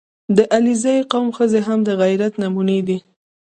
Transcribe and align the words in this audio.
•د 0.37 0.39
علیزي 0.55 0.95
قوم 1.11 1.27
ښځې 1.37 1.59
هم 1.67 1.79
د 1.87 1.89
غیرت 2.01 2.33
نمونې 2.43 2.79
دي. 2.87 2.97